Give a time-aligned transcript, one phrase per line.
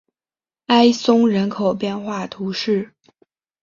[0.65, 2.91] 埃松人口变化图示